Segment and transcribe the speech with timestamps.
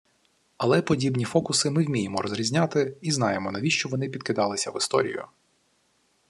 [0.57, 5.25] Але подібні фокуси ми вміємо розрізняти, і знаємо, навіщо вони підкидалися в історію